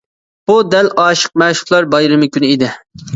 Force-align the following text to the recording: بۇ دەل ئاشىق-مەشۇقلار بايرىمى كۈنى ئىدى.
بۇ 0.51 0.53
دەل 0.75 0.87
ئاشىق-مەشۇقلار 1.03 1.89
بايرىمى 1.91 2.31
كۈنى 2.39 2.51
ئىدى. 2.55 2.71